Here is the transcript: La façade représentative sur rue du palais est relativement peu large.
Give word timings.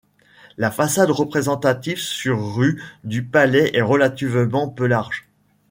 La 0.57 0.71
façade 0.71 1.11
représentative 1.11 1.99
sur 2.01 2.55
rue 2.55 2.81
du 3.03 3.21
palais 3.23 3.69
est 3.75 3.83
relativement 3.83 4.67
peu 4.67 4.87
large. 4.87 5.27